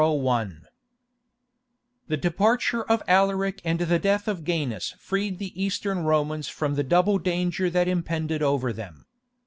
[0.01, 0.57] ]The
[2.19, 7.19] departure of Alaric and the death of Gainas freed the Eastern Romans from the double
[7.19, 9.05] danger that has impended over them.